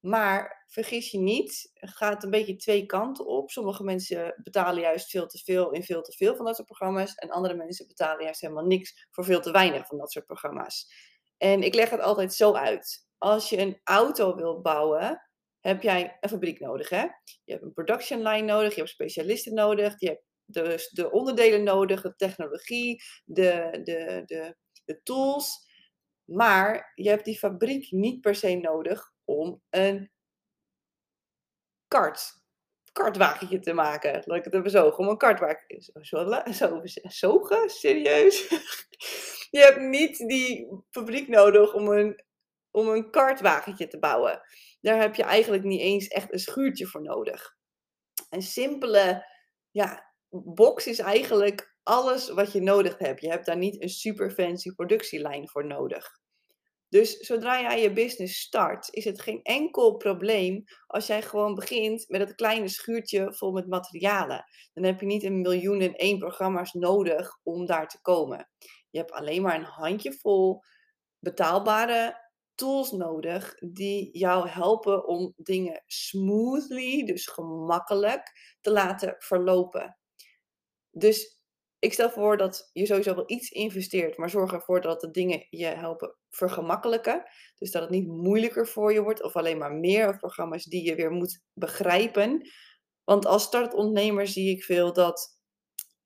Maar 0.00 0.64
vergis 0.66 1.10
je 1.10 1.18
niet, 1.18 1.70
het 1.74 1.90
gaat 1.90 2.24
een 2.24 2.30
beetje 2.30 2.56
twee 2.56 2.86
kanten 2.86 3.26
op. 3.26 3.50
Sommige 3.50 3.84
mensen 3.84 4.40
betalen 4.42 4.80
juist 4.80 5.10
veel 5.10 5.26
te 5.26 5.38
veel 5.38 5.70
in 5.70 5.82
veel 5.82 6.02
te 6.02 6.12
veel 6.12 6.36
van 6.36 6.44
dat 6.44 6.54
soort 6.54 6.66
programma's. 6.66 7.14
En 7.14 7.30
andere 7.30 7.54
mensen 7.54 7.86
betalen 7.86 8.24
juist 8.24 8.40
helemaal 8.40 8.66
niks 8.66 9.06
voor 9.10 9.24
veel 9.24 9.40
te 9.40 9.50
weinig 9.50 9.86
van 9.86 9.98
dat 9.98 10.12
soort 10.12 10.26
programma's. 10.26 10.92
En 11.36 11.62
ik 11.62 11.74
leg 11.74 11.90
het 11.90 12.00
altijd 12.00 12.34
zo 12.34 12.52
uit. 12.52 13.06
Als 13.18 13.48
je 13.48 13.58
een 13.58 13.80
auto 13.84 14.34
wil 14.34 14.60
bouwen, 14.60 15.28
heb 15.66 15.82
jij 15.82 16.16
een 16.20 16.28
fabriek 16.28 16.60
nodig. 16.60 16.88
Hè? 16.88 17.02
Je 17.44 17.52
hebt 17.52 17.62
een 17.62 17.72
production 17.72 18.22
line 18.22 18.46
nodig, 18.46 18.74
je 18.74 18.80
hebt 18.80 18.92
specialisten 18.92 19.54
nodig, 19.54 19.94
je 20.00 20.06
hebt 20.06 20.24
de, 20.44 20.88
de 20.90 21.10
onderdelen 21.10 21.62
nodig, 21.62 22.02
de 22.02 22.16
technologie, 22.16 23.02
de, 23.24 23.80
de, 23.82 24.22
de, 24.24 24.56
de 24.84 25.02
tools. 25.02 25.72
Maar 26.24 26.92
je 26.94 27.08
hebt 27.08 27.24
die 27.24 27.38
fabriek 27.38 27.90
niet 27.90 28.20
per 28.20 28.34
se 28.34 28.54
nodig 28.54 29.12
om 29.24 29.62
een 29.70 30.10
kart, 31.88 32.42
kartwagentje 32.92 33.58
te 33.58 33.72
maken. 33.72 34.22
Laat 34.24 34.38
ik 34.38 34.44
het 34.44 34.54
even 34.54 34.70
zo, 34.70 34.88
om 34.88 35.08
een 35.08 35.16
kartwagen. 35.16 35.82
Zo, 35.82 35.92
zo, 36.52 36.82
zogen? 37.02 37.70
Serieus? 37.70 38.48
Je 39.50 39.60
hebt 39.60 39.80
niet 39.80 40.18
die 40.18 40.68
fabriek 40.90 41.28
nodig 41.28 41.74
om 41.74 41.88
een, 41.88 42.24
om 42.74 42.88
een 42.88 43.10
kartwagentje 43.10 43.86
te 43.86 43.98
bouwen. 43.98 44.40
Daar 44.80 45.00
heb 45.00 45.14
je 45.14 45.22
eigenlijk 45.22 45.62
niet 45.62 45.80
eens 45.80 46.08
echt 46.08 46.32
een 46.32 46.38
schuurtje 46.38 46.86
voor 46.86 47.02
nodig. 47.02 47.56
Een 48.30 48.42
simpele 48.42 49.26
ja, 49.70 50.14
box 50.30 50.86
is 50.86 50.98
eigenlijk 50.98 51.74
alles 51.82 52.30
wat 52.30 52.52
je 52.52 52.60
nodig 52.60 52.98
hebt. 52.98 53.20
Je 53.20 53.28
hebt 53.28 53.46
daar 53.46 53.56
niet 53.56 53.82
een 53.82 53.88
super 53.88 54.30
fancy 54.30 54.74
productielijn 54.74 55.48
voor 55.48 55.66
nodig. 55.66 56.10
Dus 56.88 57.16
zodra 57.16 57.60
jij 57.60 57.82
je 57.82 57.92
business 57.92 58.40
start, 58.40 58.88
is 58.90 59.04
het 59.04 59.20
geen 59.20 59.42
enkel 59.42 59.96
probleem 59.96 60.64
als 60.86 61.06
jij 61.06 61.22
gewoon 61.22 61.54
begint 61.54 62.08
met 62.08 62.20
het 62.20 62.34
kleine 62.34 62.68
schuurtje 62.68 63.34
vol 63.34 63.52
met 63.52 63.68
materialen. 63.68 64.44
Dan 64.72 64.84
heb 64.84 65.00
je 65.00 65.06
niet 65.06 65.22
een 65.22 65.40
miljoen 65.40 65.80
en 65.80 65.94
één 65.94 66.18
programma's 66.18 66.72
nodig 66.72 67.38
om 67.42 67.66
daar 67.66 67.88
te 67.88 68.00
komen. 68.00 68.48
Je 68.90 68.98
hebt 68.98 69.12
alleen 69.12 69.42
maar 69.42 69.54
een 69.54 69.64
handjevol 69.64 70.62
betaalbare 71.18 72.23
tools 72.54 72.90
nodig 72.90 73.54
die 73.58 74.18
jou 74.18 74.48
helpen 74.48 75.06
om 75.06 75.32
dingen 75.36 75.82
smoothly, 75.86 77.04
dus 77.04 77.26
gemakkelijk, 77.26 78.56
te 78.60 78.70
laten 78.70 79.14
verlopen. 79.18 79.98
Dus 80.90 81.38
ik 81.78 81.92
stel 81.92 82.10
voor 82.10 82.36
dat 82.36 82.70
je 82.72 82.86
sowieso 82.86 83.14
wel 83.14 83.30
iets 83.30 83.50
investeert, 83.50 84.16
maar 84.16 84.30
zorg 84.30 84.52
ervoor 84.52 84.80
dat 84.80 85.00
de 85.00 85.10
dingen 85.10 85.46
je 85.50 85.66
helpen 85.66 86.16
vergemakkelijken. 86.30 87.22
Dus 87.58 87.70
dat 87.70 87.82
het 87.82 87.90
niet 87.90 88.06
moeilijker 88.06 88.66
voor 88.66 88.92
je 88.92 89.02
wordt 89.02 89.22
of 89.22 89.36
alleen 89.36 89.58
maar 89.58 89.72
meer 89.72 90.16
programma's 90.16 90.64
die 90.64 90.84
je 90.84 90.94
weer 90.94 91.10
moet 91.10 91.42
begrijpen. 91.52 92.50
Want 93.04 93.26
als 93.26 93.42
startondernemer 93.42 94.26
zie 94.26 94.50
ik 94.56 94.64
veel 94.64 94.92
dat, 94.92 95.33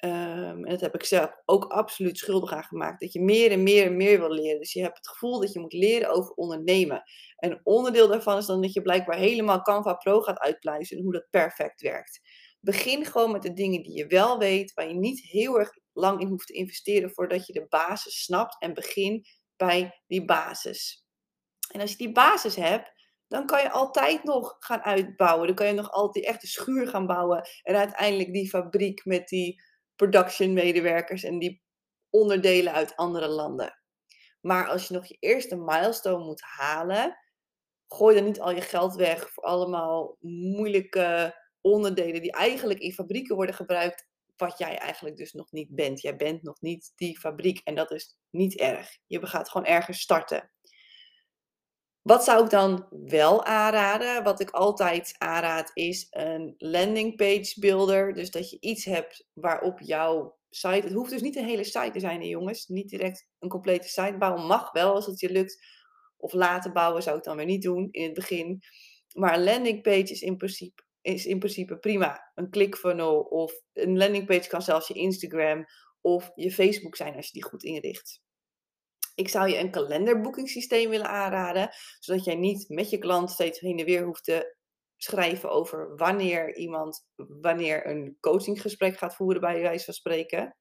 um, 0.05 0.65
en 0.65 0.71
dat 0.71 0.81
heb 0.81 0.95
ik 0.95 1.05
zelf 1.05 1.31
ook 1.45 1.65
absoluut 1.65 2.19
schuldig 2.19 2.53
aan 2.53 2.65
gemaakt, 2.65 3.01
dat 3.01 3.13
je 3.13 3.21
meer 3.21 3.51
en 3.51 3.63
meer 3.63 3.87
en 3.87 3.97
meer 3.97 4.19
wil 4.19 4.31
leren. 4.31 4.59
Dus 4.59 4.73
je 4.73 4.83
hebt 4.83 4.97
het 4.97 5.09
gevoel 5.09 5.41
dat 5.41 5.53
je 5.53 5.61
moet 5.61 5.73
leren 5.73 6.11
over 6.11 6.35
ondernemen. 6.35 7.03
En 7.37 7.61
onderdeel 7.63 8.09
daarvan 8.09 8.37
is 8.37 8.47
dan 8.47 8.63
dat 8.63 8.73
je 8.73 8.83
blijkbaar 8.83 9.19
helemaal 9.19 9.63
Canva 9.63 9.95
Pro 9.95 10.21
gaat 10.21 10.39
uitpluizen 10.39 10.97
en 10.97 11.03
hoe 11.03 11.13
dat 11.13 11.31
perfect 11.31 11.81
werkt. 11.81 12.21
Begin 12.61 13.05
gewoon 13.05 13.33
met 13.33 13.43
de 13.43 13.53
dingen 13.53 13.83
die 13.83 13.97
je 13.97 14.07
wel 14.07 14.39
weet, 14.39 14.75
waar 14.75 14.89
je 14.89 14.95
niet 14.95 15.21
heel 15.21 15.59
erg 15.59 15.71
lang 15.93 16.21
in 16.21 16.29
hoeft 16.29 16.47
te 16.47 16.53
investeren 16.53 17.11
voordat 17.11 17.47
je 17.47 17.53
de 17.53 17.67
basis 17.69 18.23
snapt. 18.23 18.63
En 18.63 18.75
begin 18.75 19.25
bij 19.57 20.03
die 20.07 20.25
basis. 20.25 21.07
En 21.73 21.81
als 21.81 21.91
je 21.91 21.97
die 21.97 22.13
basis 22.13 22.57
hebt, 22.57 22.93
dan 23.29 23.47
kan 23.47 23.63
je 23.63 23.71
altijd 23.71 24.25
nog 24.25 24.57
gaan 24.59 24.83
uitbouwen. 24.83 25.47
Dan 25.47 25.57
kan 25.57 25.67
je 25.67 25.73
nog 25.73 25.91
altijd 25.91 26.25
die 26.25 26.33
echte 26.33 26.47
schuur 26.47 26.89
gaan 26.89 27.07
bouwen. 27.07 27.49
En 27.63 27.77
uiteindelijk 27.77 28.33
die 28.33 28.49
fabriek 28.49 29.05
met 29.05 29.29
die 29.29 29.63
production 29.99 30.53
medewerkers 30.53 31.23
en 31.23 31.39
die 31.39 31.63
onderdelen 32.11 32.73
uit 32.73 32.97
andere 32.97 33.29
landen. 33.29 33.79
Maar 34.41 34.69
als 34.69 34.89
je 34.89 34.95
nog 34.95 35.07
je 35.07 35.17
eerste 35.21 35.57
milestone 35.57 36.25
moet 36.25 36.43
halen, 36.43 37.19
gooi 37.89 38.15
dan 38.15 38.25
niet 38.25 38.41
al 38.41 38.51
je 38.51 38.61
geld 38.61 38.95
weg 38.95 39.31
voor 39.31 39.45
allemaal 39.45 40.17
moeilijke 40.21 41.35
onderdelen 41.61 42.23
die 42.23 42.33
eigenlijk 42.33 42.81
in 42.81 42.93
fabrieken 42.93 43.37
worden 43.37 43.55
gebruikt, 43.55 44.07
wat 44.37 44.59
jij 44.59 44.79
eigenlijk 44.79 45.17
dus 45.17 45.33
nog 45.33 45.53
niet 45.53 45.75
bent. 45.75 46.01
Jij 46.01 46.17
bent 46.17 46.43
nog 46.43 46.61
niet 46.61 46.93
die 46.97 47.19
fabriek 47.19 47.61
en 47.65 47.75
dat 47.75 47.91
is 47.91 48.17
niet 48.31 48.59
erg. 48.59 48.99
Je 49.07 49.27
gaat 49.27 49.49
gewoon 49.49 49.67
ergens 49.67 50.01
starten. 50.01 50.51
Wat 52.09 52.25
zou 52.25 52.45
ik 52.45 52.51
dan 52.51 52.87
wel 52.91 53.45
aanraden? 53.45 54.23
Wat 54.23 54.41
ik 54.41 54.51
altijd 54.51 55.15
aanraad 55.19 55.71
is 55.75 56.07
een 56.11 56.55
landing 56.59 57.17
page 57.17 57.55
builder. 57.61 58.15
Dus 58.15 58.31
dat 58.31 58.51
je 58.51 58.57
iets 58.61 58.85
hebt 58.85 59.29
waarop 59.33 59.81
jouw 59.81 60.39
site. 60.51 60.87
Het 60.87 60.93
hoeft 60.93 61.11
dus 61.11 61.21
niet 61.21 61.37
een 61.37 61.45
hele 61.45 61.65
site 61.65 61.91
te 61.91 62.01
zijn, 62.01 62.21
hè, 62.21 62.27
jongens. 62.27 62.67
Niet 62.67 62.89
direct 62.89 63.29
een 63.39 63.49
complete 63.49 63.89
site 63.89 64.17
bouwen. 64.19 64.47
Mag 64.47 64.73
wel 64.73 64.95
als 64.95 65.07
het 65.07 65.21
je 65.21 65.31
lukt. 65.31 65.67
Of 66.17 66.33
laten 66.33 66.73
bouwen 66.73 67.03
zou 67.03 67.19
ik 67.19 67.25
dan 67.25 67.37
weer 67.37 67.47
niet 67.47 67.63
doen 67.63 67.89
in 67.91 68.05
het 68.05 68.15
begin. 68.15 68.63
Maar 69.13 69.35
een 69.35 69.45
landing 69.45 69.83
page 69.83 70.11
is 70.11 70.23
in 70.23 70.37
principe 70.37 70.83
is 71.01 71.27
in 71.27 71.39
principe 71.39 71.79
prima. 71.79 72.33
Een 72.35 72.51
ClickFunnel 72.51 73.21
of 73.21 73.53
een 73.73 73.97
landingpage 73.97 74.49
kan 74.49 74.63
zelfs 74.63 74.89
je 74.89 74.95
Instagram 74.95 75.65
of 76.01 76.31
je 76.35 76.53
Facebook 76.53 76.97
zijn 76.97 77.17
als 77.17 77.27
je 77.27 77.33
die 77.33 77.45
goed 77.45 77.63
inricht. 77.63 78.21
Ik 79.19 79.29
zou 79.29 79.49
je 79.49 79.59
een 79.59 79.71
kalenderboekingssysteem 79.71 80.91
willen 80.91 81.09
aanraden, 81.09 81.71
zodat 81.99 82.25
jij 82.25 82.35
niet 82.35 82.69
met 82.69 82.91
je 82.91 82.99
klant 82.99 83.31
steeds 83.31 83.61
heen 83.61 83.79
en 83.79 83.85
weer 83.85 84.05
hoeft 84.05 84.25
te 84.25 84.57
schrijven 84.97 85.51
over 85.51 85.97
wanneer 85.97 86.57
iemand, 86.57 87.07
wanneer 87.17 87.87
een 87.87 88.17
coachinggesprek 88.21 88.97
gaat 88.97 89.15
voeren 89.15 89.41
bij 89.41 89.61
wijze 89.61 89.85
van 89.85 89.95
spreken. 89.95 90.57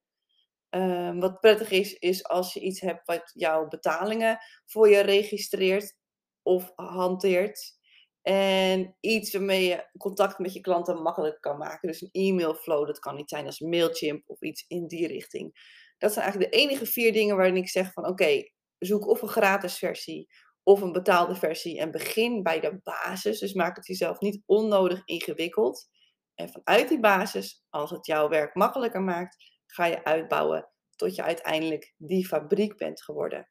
Ehm, 0.68 1.18
wat 1.18 1.40
prettig 1.40 1.70
is, 1.70 1.92
is 1.92 2.24
als 2.24 2.52
je 2.52 2.60
iets 2.60 2.80
hebt 2.80 3.06
wat 3.06 3.30
jouw 3.34 3.68
betalingen 3.68 4.38
voor 4.66 4.88
je 4.88 5.00
registreert 5.00 5.96
of 6.42 6.72
hanteert. 6.74 7.76
En 8.22 8.96
iets 9.00 9.32
waarmee 9.32 9.68
je 9.68 9.88
contact 9.98 10.38
met 10.38 10.52
je 10.52 10.60
klanten 10.60 11.02
makkelijk 11.02 11.40
kan 11.40 11.58
maken. 11.58 11.88
Dus 11.88 12.00
een 12.00 12.08
e-mailflow, 12.12 12.86
dat 12.86 12.98
kan 12.98 13.14
niet 13.14 13.28
zijn 13.28 13.46
als 13.46 13.60
Mailchimp 13.60 14.22
of 14.26 14.40
iets 14.40 14.64
in 14.68 14.86
die 14.86 15.06
richting. 15.06 15.76
Dat 15.98 16.12
zijn 16.12 16.24
eigenlijk 16.24 16.52
de 16.52 16.58
enige 16.58 16.86
vier 16.86 17.12
dingen 17.12 17.36
waarin 17.36 17.56
ik 17.56 17.68
zeg 17.68 17.92
van 17.92 18.06
oké, 18.06 18.42
zoek 18.78 19.06
of 19.06 19.22
een 19.22 19.28
gratis 19.28 19.78
versie 19.78 20.28
of 20.62 20.80
een 20.80 20.92
betaalde 20.92 21.34
versie 21.34 21.78
en 21.78 21.90
begin 21.90 22.42
bij 22.42 22.60
de 22.60 22.80
basis. 22.82 23.38
Dus 23.38 23.52
maak 23.52 23.76
het 23.76 23.86
jezelf 23.86 24.20
niet 24.20 24.42
onnodig 24.46 25.02
ingewikkeld. 25.04 25.88
En 26.34 26.48
vanuit 26.48 26.88
die 26.88 27.00
basis, 27.00 27.64
als 27.68 27.90
het 27.90 28.06
jouw 28.06 28.28
werk 28.28 28.54
makkelijker 28.54 29.02
maakt, 29.02 29.36
ga 29.66 29.84
je 29.84 30.04
uitbouwen 30.04 30.68
tot 30.96 31.14
je 31.14 31.22
uiteindelijk 31.22 31.94
die 31.96 32.26
fabriek 32.26 32.76
bent 32.76 33.02
geworden. 33.02 33.48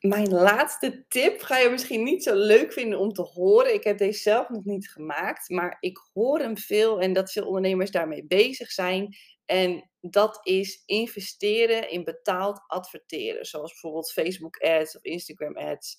Mijn 0.00 0.28
laatste 0.28 1.04
tip 1.08 1.40
ga 1.40 1.58
je 1.58 1.70
misschien 1.70 2.02
niet 2.02 2.22
zo 2.22 2.34
leuk 2.34 2.72
vinden 2.72 2.98
om 2.98 3.12
te 3.12 3.22
horen. 3.22 3.74
Ik 3.74 3.84
heb 3.84 3.98
deze 3.98 4.20
zelf 4.20 4.48
nog 4.48 4.64
niet 4.64 4.90
gemaakt, 4.90 5.48
maar 5.48 5.76
ik 5.80 5.98
hoor 6.12 6.38
hem 6.38 6.58
veel 6.58 7.00
en 7.00 7.12
dat 7.12 7.32
veel 7.32 7.46
ondernemers 7.46 7.90
daarmee 7.90 8.26
bezig 8.26 8.70
zijn. 8.70 9.16
En 9.52 9.90
dat 10.00 10.40
is 10.42 10.82
investeren 10.86 11.90
in 11.90 12.04
betaald 12.04 12.64
adverteren, 12.66 13.44
zoals 13.44 13.70
bijvoorbeeld 13.70 14.12
Facebook 14.12 14.56
ads 14.56 14.96
of 14.96 15.02
Instagram 15.02 15.56
ads. 15.56 15.96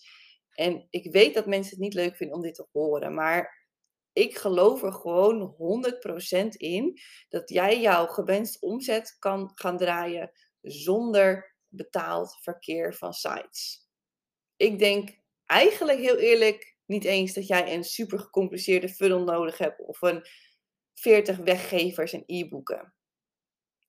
En 0.49 0.87
ik 0.89 1.11
weet 1.11 1.33
dat 1.33 1.45
mensen 1.45 1.71
het 1.71 1.83
niet 1.83 1.93
leuk 1.93 2.15
vinden 2.15 2.35
om 2.35 2.41
dit 2.41 2.55
te 2.55 2.67
horen, 2.71 3.13
maar 3.13 3.61
ik 4.13 4.37
geloof 4.37 4.83
er 4.83 4.93
gewoon 4.93 5.55
100% 6.43 6.47
in 6.49 6.99
dat 7.29 7.49
jij 7.49 7.81
jouw 7.81 8.05
gewenst 8.05 8.61
omzet 8.61 9.15
kan 9.19 9.51
gaan 9.53 9.77
draaien 9.77 10.31
zonder 10.61 11.55
betaald 11.67 12.37
verkeer 12.41 12.93
van 12.93 13.13
sites 13.13 13.83
ik 14.63 14.79
denk 14.79 15.09
eigenlijk 15.45 15.99
heel 15.99 16.17
eerlijk 16.17 16.75
niet 16.85 17.03
eens 17.03 17.33
dat 17.33 17.47
jij 17.47 17.73
een 17.73 17.83
super 17.83 18.19
gecompliceerde 18.19 18.89
funnel 18.89 19.23
nodig 19.23 19.57
hebt 19.57 19.79
of 19.79 20.01
een 20.01 20.25
40 20.93 21.37
weggevers 21.37 22.13
en 22.13 22.23
e-boeken. 22.25 22.93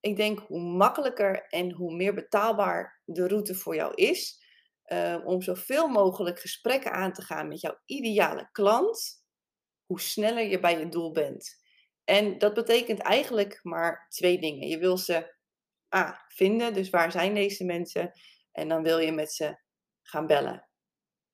Ik 0.04 0.16
denk 0.16 0.38
hoe 0.38 0.61
makkelijker 0.61 1.46
en 1.49 1.73
hoe 1.73 1.94
meer 1.94 2.14
betaalbaar 2.14 3.00
de 3.04 3.28
route 3.28 3.54
voor 3.54 3.75
jou 3.75 3.94
is, 3.94 4.42
uh, 4.87 5.23
om 5.25 5.42
zoveel 5.42 5.88
mogelijk 5.88 6.40
gesprekken 6.40 6.92
aan 6.92 7.12
te 7.12 7.23
gaan 7.23 7.49
met 7.49 7.61
jouw 7.61 7.78
ideale 7.84 8.49
klant, 8.52 9.25
hoe 9.87 10.00
sneller 10.00 10.44
je 10.44 10.61
bij 10.61 10.78
je 10.78 10.88
doel 10.88 11.12
bent. 11.12 11.62
En 12.04 12.38
dat 12.38 12.54
betekent 12.54 12.99
eigenlijk 12.99 13.61
maar 13.62 14.06
twee 14.08 14.38
dingen. 14.38 14.68
Je 14.68 14.78
wil 14.78 14.99
ze 14.99 15.34
A, 15.94 16.25
vinden, 16.28 16.75
dus 16.75 16.90
waar 16.90 17.12
zijn 17.12 17.34
deze 17.34 17.64
mensen? 17.64 18.12
En 18.52 18.68
dan 18.68 18.82
wil 18.82 18.99
je 18.99 19.12
met 19.12 19.32
ze 19.32 19.58
gaan 20.02 20.26
bellen. 20.26 20.68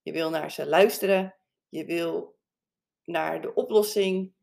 Je 0.03 0.13
wil 0.13 0.31
naar 0.31 0.51
ze 0.51 0.67
luisteren. 0.67 1.37
Je 1.69 1.85
wil 1.85 2.39
naar 3.05 3.41
de 3.41 3.55
oplossing. 3.55 4.35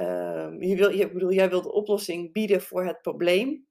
Uh, 0.00 0.60
je 0.60 0.76
wil, 0.76 0.90
je, 0.90 1.12
bedoel, 1.12 1.32
jij 1.32 1.48
wil 1.48 1.62
de 1.62 1.72
oplossing 1.72 2.32
bieden 2.32 2.62
voor 2.62 2.84
het 2.84 3.00
probleem. 3.00 3.66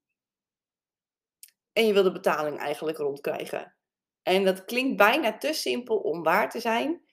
En 1.74 1.86
je 1.86 1.94
wil 1.94 2.04
de 2.04 2.12
betaling 2.12 2.58
eigenlijk 2.58 2.98
rondkrijgen. 2.98 3.76
En 4.22 4.46
dat 4.46 4.66
klinkt 4.66 4.98
bijna 4.98 5.38
te 5.38 5.54
simpel 5.54 5.98
om 5.98 6.24
waar 6.24 6.50
te 6.50 6.60
zijn. 6.60 7.06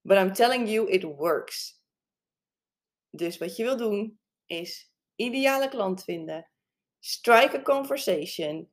But 0.00 0.16
I'm 0.16 0.32
telling 0.32 0.68
you, 0.68 0.90
it 0.90 1.02
works. 1.02 1.80
Dus 3.10 3.38
wat 3.38 3.56
je 3.56 3.62
wil 3.62 3.76
doen 3.76 4.20
is 4.46 4.92
ideale 5.14 5.68
klant 5.68 6.04
vinden. 6.04 6.50
Strike 6.98 7.58
a 7.58 7.62
conversation. 7.62 8.70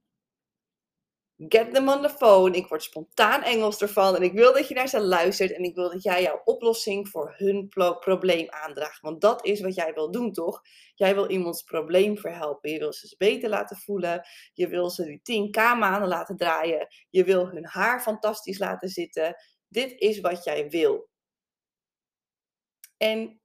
Get 1.47 1.73
them 1.73 1.89
on 1.89 2.01
the 2.01 2.09
phone. 2.09 2.57
Ik 2.57 2.67
word 2.67 2.83
spontaan 2.83 3.43
Engels 3.43 3.81
ervan. 3.81 4.15
En 4.15 4.21
ik 4.21 4.33
wil 4.33 4.53
dat 4.53 4.67
je 4.67 4.73
naar 4.73 4.87
ze 4.87 5.01
luistert. 5.01 5.53
En 5.53 5.63
ik 5.63 5.75
wil 5.75 5.89
dat 5.89 6.03
jij 6.03 6.21
jouw 6.21 6.41
oplossing 6.43 7.09
voor 7.09 7.33
hun 7.37 7.67
probleem 7.99 8.49
aandraagt. 8.49 9.01
Want 9.01 9.21
dat 9.21 9.45
is 9.45 9.61
wat 9.61 9.75
jij 9.75 9.93
wil 9.93 10.11
doen, 10.11 10.31
toch? 10.31 10.61
Jij 10.95 11.15
wil 11.15 11.29
iemands 11.29 11.63
probleem 11.63 12.17
verhelpen. 12.17 12.71
Je 12.71 12.79
wil 12.79 12.93
ze 12.93 13.15
beter 13.17 13.49
laten 13.49 13.77
voelen. 13.77 14.27
Je 14.53 14.67
wil 14.67 14.89
ze 14.89 15.21
die 15.23 15.49
10k 15.49 15.55
maanden 15.55 16.07
laten 16.07 16.37
draaien. 16.37 16.87
Je 17.09 17.23
wil 17.23 17.47
hun 17.47 17.65
haar 17.65 18.01
fantastisch 18.01 18.59
laten 18.59 18.89
zitten. 18.89 19.35
Dit 19.67 19.99
is 19.99 20.19
wat 20.19 20.43
jij 20.43 20.69
wil. 20.69 21.09
En 22.97 23.41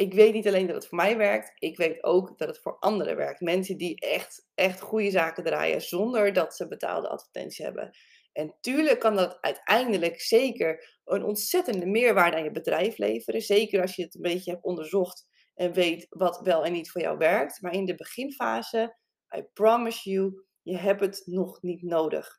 ik 0.00 0.14
weet 0.14 0.32
niet 0.32 0.46
alleen 0.46 0.66
dat 0.66 0.76
het 0.76 0.86
voor 0.86 0.98
mij 0.98 1.16
werkt, 1.16 1.52
ik 1.58 1.76
weet 1.76 2.02
ook 2.04 2.38
dat 2.38 2.48
het 2.48 2.58
voor 2.60 2.78
anderen 2.78 3.16
werkt. 3.16 3.40
Mensen 3.40 3.76
die 3.76 4.00
echt, 4.00 4.48
echt 4.54 4.80
goede 4.80 5.10
zaken 5.10 5.44
draaien 5.44 5.80
zonder 5.82 6.32
dat 6.32 6.56
ze 6.56 6.68
betaalde 6.68 7.08
advertentie 7.08 7.64
hebben. 7.64 7.90
En 8.32 8.56
tuurlijk 8.60 9.00
kan 9.00 9.16
dat 9.16 9.38
uiteindelijk 9.40 10.20
zeker 10.20 10.98
een 11.04 11.24
ontzettende 11.24 11.86
meerwaarde 11.86 12.36
aan 12.36 12.44
je 12.44 12.50
bedrijf 12.50 12.98
leveren. 12.98 13.40
Zeker 13.40 13.80
als 13.80 13.96
je 13.96 14.02
het 14.02 14.14
een 14.14 14.20
beetje 14.20 14.50
hebt 14.50 14.64
onderzocht 14.64 15.26
en 15.54 15.72
weet 15.72 16.06
wat 16.08 16.40
wel 16.40 16.64
en 16.64 16.72
niet 16.72 16.90
voor 16.90 17.00
jou 17.00 17.18
werkt. 17.18 17.62
Maar 17.62 17.72
in 17.72 17.84
de 17.84 17.94
beginfase, 17.94 18.96
I 19.36 19.42
promise 19.52 20.10
you, 20.10 20.44
je 20.62 20.76
hebt 20.76 21.00
het 21.00 21.22
nog 21.24 21.62
niet 21.62 21.82
nodig. 21.82 22.38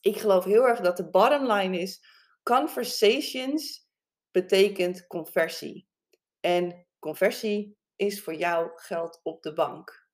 Ik 0.00 0.16
geloof 0.16 0.44
heel 0.44 0.66
erg 0.66 0.80
dat 0.80 0.96
de 0.96 1.10
bottom 1.10 1.52
line 1.52 1.78
is: 1.78 2.00
conversations 2.42 3.86
betekent 4.30 5.06
conversie. 5.06 5.89
En 6.40 6.86
conversie 6.98 7.78
is 7.96 8.22
voor 8.22 8.34
jou 8.34 8.70
geld 8.74 9.20
op 9.22 9.42
de 9.42 9.52
bank. 9.52 10.08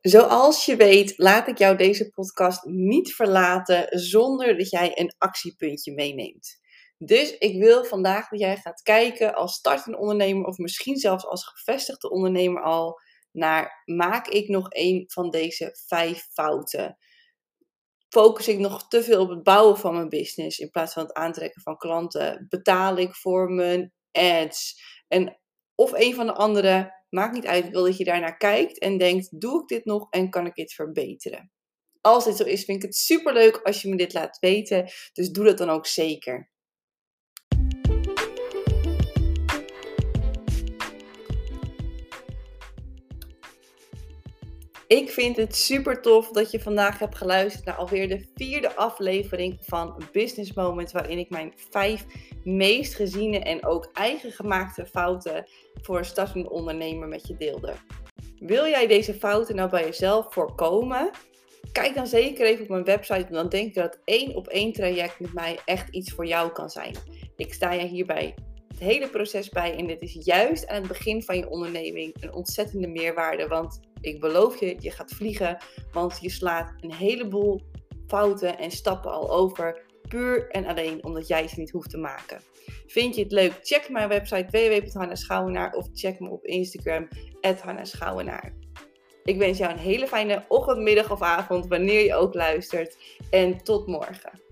Zoals 0.00 0.64
je 0.64 0.76
weet, 0.76 1.14
laat 1.16 1.48
ik 1.48 1.58
jou 1.58 1.76
deze 1.76 2.10
podcast 2.10 2.64
niet 2.64 3.14
verlaten 3.14 3.98
zonder 3.98 4.58
dat 4.58 4.70
jij 4.70 4.98
een 4.98 5.14
actiepuntje 5.18 5.92
meeneemt. 5.92 6.58
Dus 6.98 7.38
ik 7.38 7.58
wil 7.58 7.84
vandaag 7.84 8.28
dat 8.28 8.40
jij 8.40 8.56
gaat 8.56 8.82
kijken 8.82 9.34
als 9.34 9.54
startende 9.54 9.98
ondernemer 9.98 10.46
of 10.46 10.58
misschien 10.58 10.96
zelfs 10.96 11.26
als 11.26 11.46
gevestigde 11.46 12.10
ondernemer 12.10 12.62
al 12.62 13.00
naar 13.32 13.82
maak 13.84 14.26
ik 14.26 14.48
nog 14.48 14.66
een 14.68 15.04
van 15.06 15.30
deze 15.30 15.76
vijf 15.86 16.26
fouten? 16.32 16.96
Focus 18.08 18.48
ik 18.48 18.58
nog 18.58 18.88
te 18.88 19.02
veel 19.02 19.20
op 19.20 19.28
het 19.28 19.42
bouwen 19.42 19.76
van 19.76 19.94
mijn 19.94 20.08
business 20.08 20.58
in 20.58 20.70
plaats 20.70 20.92
van 20.92 21.02
het 21.02 21.12
aantrekken 21.12 21.62
van 21.62 21.76
klanten? 21.76 22.46
Betaal 22.48 22.96
ik 22.96 23.14
voor 23.14 23.50
mijn 23.50 23.92
ads? 24.12 24.80
En 25.08 25.38
of 25.74 25.92
een 25.92 26.14
van 26.14 26.26
de 26.26 26.34
andere, 26.34 26.94
maakt 27.08 27.34
niet 27.34 27.46
uit. 27.46 27.64
Ik 27.64 27.70
wil 27.70 27.84
dat 27.84 27.96
je 27.96 28.04
daarnaar 28.04 28.36
kijkt 28.36 28.78
en 28.78 28.98
denkt: 28.98 29.40
doe 29.40 29.62
ik 29.62 29.68
dit 29.68 29.84
nog 29.84 30.06
en 30.10 30.30
kan 30.30 30.46
ik 30.46 30.54
dit 30.54 30.72
verbeteren? 30.72 31.50
Als 32.00 32.24
dit 32.24 32.36
zo 32.36 32.44
is, 32.44 32.64
vind 32.64 32.76
ik 32.76 32.88
het 32.88 32.96
super 32.96 33.32
leuk 33.32 33.56
als 33.56 33.82
je 33.82 33.88
me 33.88 33.96
dit 33.96 34.12
laat 34.12 34.38
weten. 34.38 34.90
Dus 35.12 35.30
doe 35.30 35.44
dat 35.44 35.58
dan 35.58 35.70
ook 35.70 35.86
zeker. 35.86 36.50
Ik 44.86 45.10
vind 45.10 45.36
het 45.36 45.56
super 45.56 46.02
tof 46.02 46.30
dat 46.30 46.50
je 46.50 46.60
vandaag 46.60 46.98
hebt 46.98 47.16
geluisterd 47.16 47.64
naar 47.64 47.74
alweer 47.74 48.08
de 48.08 48.26
vierde 48.34 48.74
aflevering 48.74 49.58
van 49.60 50.02
Business 50.12 50.52
Moments, 50.52 50.92
waarin 50.92 51.18
ik 51.18 51.30
mijn 51.30 51.52
vijf 51.70 52.04
meest 52.44 52.94
geziene 52.94 53.38
en 53.38 53.64
ook 53.64 53.90
eigen 53.92 54.32
gemaakte 54.32 54.86
fouten 54.86 55.46
voor 55.82 55.98
een 55.98 56.04
startende 56.04 56.50
ondernemer 56.50 57.08
met 57.08 57.26
je 57.26 57.36
deelde. 57.36 57.72
Wil 58.38 58.66
jij 58.66 58.86
deze 58.86 59.14
fouten 59.14 59.56
nou 59.56 59.70
bij 59.70 59.84
jezelf 59.84 60.32
voorkomen? 60.32 61.10
Kijk 61.72 61.94
dan 61.94 62.06
zeker 62.06 62.46
even 62.46 62.62
op 62.62 62.68
mijn 62.68 62.84
website, 62.84 63.22
want 63.22 63.34
dan 63.34 63.48
denk 63.48 63.66
ik 63.66 63.74
dat 63.74 63.98
één 64.04 64.34
op 64.34 64.48
één 64.48 64.72
traject 64.72 65.20
met 65.20 65.32
mij 65.32 65.58
echt 65.64 65.88
iets 65.88 66.12
voor 66.12 66.26
jou 66.26 66.52
kan 66.52 66.70
zijn. 66.70 66.94
Ik 67.36 67.54
sta 67.54 67.72
je 67.72 67.86
hierbij 67.86 68.34
het 68.68 68.88
hele 68.88 69.08
proces 69.08 69.48
bij 69.48 69.76
en 69.76 69.86
dit 69.86 70.02
is 70.02 70.18
juist 70.20 70.66
aan 70.66 70.76
het 70.76 70.88
begin 70.88 71.22
van 71.22 71.36
je 71.36 71.48
onderneming 71.48 72.14
een 72.20 72.32
ontzettende 72.32 72.88
meerwaarde, 72.88 73.48
want 73.48 73.80
ik 74.06 74.20
beloof 74.20 74.60
je, 74.60 74.76
je 74.78 74.90
gaat 74.90 75.12
vliegen, 75.12 75.58
want 75.92 76.18
je 76.20 76.30
slaat 76.30 76.72
een 76.80 76.92
heleboel 76.92 77.62
fouten 78.06 78.58
en 78.58 78.70
stappen 78.70 79.10
al 79.10 79.30
over, 79.30 79.82
puur 80.08 80.50
en 80.50 80.66
alleen 80.66 81.04
omdat 81.04 81.26
jij 81.26 81.48
ze 81.48 81.60
niet 81.60 81.70
hoeft 81.70 81.90
te 81.90 81.98
maken. 81.98 82.40
Vind 82.86 83.14
je 83.14 83.22
het 83.22 83.32
leuk? 83.32 83.58
Check 83.62 83.88
mijn 83.88 84.08
website 84.08 84.46
www.hannaschouwenaar 84.50 85.72
of 85.72 85.88
check 85.92 86.20
me 86.20 86.30
op 86.30 86.44
Instagram 86.44 87.08
@hannaschouwenaar. 87.62 88.54
Ik 89.24 89.38
wens 89.38 89.58
jou 89.58 89.72
een 89.72 89.78
hele 89.78 90.06
fijne 90.06 90.44
ochtend, 90.48 90.78
middag 90.78 91.10
of 91.10 91.22
avond, 91.22 91.66
wanneer 91.66 92.04
je 92.04 92.14
ook 92.14 92.34
luistert. 92.34 92.96
En 93.30 93.62
tot 93.62 93.86
morgen. 93.86 94.45